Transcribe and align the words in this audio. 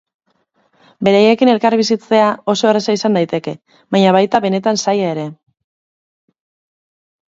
Beraiekin 1.07 1.51
elkarbizitzea 1.53 2.31
oso 2.55 2.71
erraza 2.71 2.97
izan 3.01 3.21
daiteke, 3.21 3.57
baina 3.97 4.19
baita 4.21 4.45
benetan 4.49 4.85
zaila 4.89 5.15
ere. 5.17 5.31